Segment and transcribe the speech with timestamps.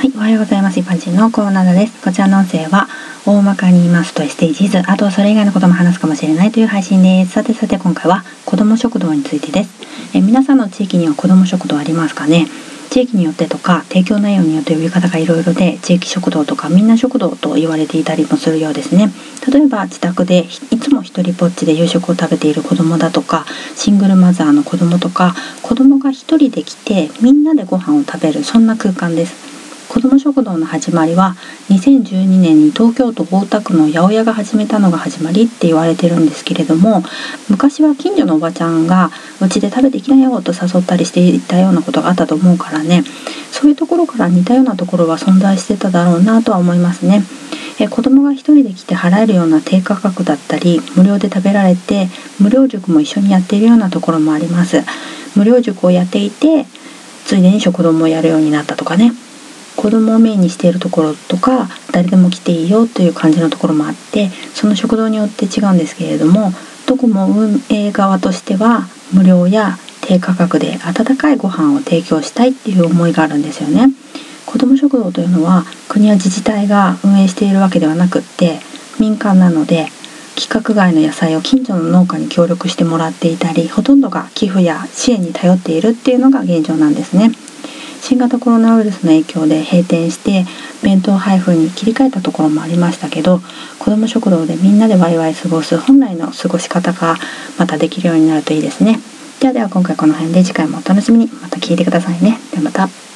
[0.00, 0.80] はい、おはようございます。
[0.80, 2.02] 一般人のコーナーです。
[2.02, 2.88] こちらの音声は、
[3.26, 7.32] 大まかに言いますと SDGs、あとそれ以外のことも話すかもしれないという配信です。
[7.32, 10.16] さてさて今回は子ども食堂についてです。
[10.16, 12.46] え皆さんの地域には子ども食堂ありますかね？
[12.88, 19.10] 地域によってとか提供内容によって呼び方がいろいろで地域食堂とかみんな食堂と言われていたりもするようですね
[19.46, 23.44] 例えば自宅でいつも一人ぼっちで夕食を食べている子供だとか
[23.76, 29.49] シングルマザーの子供とか子供が一人で来てみんなでご飯を食べるそんな空間です
[30.00, 31.36] 子ども食堂の始まりは
[31.68, 37.02] 2012年に東京都大田区の八百屋が始めたのが始まりって言われてるんですけれども
[37.50, 39.10] 昔は近所のおばちゃんが
[39.42, 43.04] うちで食べてきなよと誘ったりしていたようなことがあったと思うからね。
[43.52, 47.22] そういうところから似たようなところは存在してただろうなとは思いますね。
[47.78, 54.82] え子供が一人で来て払えるような低価格だったり無料で食べられて無料塾も一緒にやっているようなところもあります。
[55.36, 56.64] 無料塾をやっていて
[57.26, 59.12] ついでに食堂もやるようになったとかね。
[59.80, 66.52] 子供をメインにしているところとか誰でも来ていいよという感じのところもあってその食堂によって違うんですけれども
[66.86, 73.88] どこも運営側としては無料や低価格で温かいご飯を提供したいっていう思いがあるんですよね。
[74.44, 78.58] 子ども食堂というのは国や自治体が運営しているわけではなくって
[78.98, 79.86] 民間なので
[80.36, 87.30] 規格外の野菜を近所の農家に協力してもらっていたりほとんどが寄付や支援に頼っているっていうのが現状なんですね。
[88.10, 90.44] 新型コロナウイルスの影響で閉店して
[90.82, 93.38] 弁当配布に切り替えたところもありましたけど
[93.78, 97.14] 子ども食堂でみんなでワイワイ過ごす本来の過ごし方が
[97.56, 98.98] またできるようになるといいですね。
[99.38, 102.40] ではでは今回この辺で次回もお楽しみにまた聞いてくださいね。
[102.50, 103.09] ではまた。